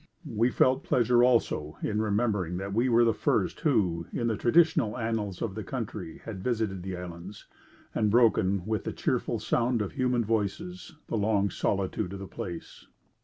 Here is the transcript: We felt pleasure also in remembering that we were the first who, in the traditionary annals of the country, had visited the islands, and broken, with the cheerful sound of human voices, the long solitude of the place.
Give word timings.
We 0.25 0.49
felt 0.49 0.83
pleasure 0.83 1.23
also 1.23 1.77
in 1.83 2.01
remembering 2.01 2.57
that 2.57 2.73
we 2.73 2.89
were 2.89 3.05
the 3.05 3.13
first 3.13 3.59
who, 3.59 4.07
in 4.11 4.25
the 4.25 4.35
traditionary 4.35 4.95
annals 4.95 5.43
of 5.43 5.53
the 5.53 5.63
country, 5.63 6.21
had 6.25 6.43
visited 6.43 6.81
the 6.81 6.97
islands, 6.97 7.45
and 7.93 8.09
broken, 8.09 8.65
with 8.65 8.83
the 8.85 8.93
cheerful 8.93 9.37
sound 9.37 9.79
of 9.79 9.91
human 9.91 10.25
voices, 10.25 10.95
the 11.05 11.17
long 11.17 11.51
solitude 11.51 12.13
of 12.13 12.19
the 12.19 12.25
place. 12.25 12.87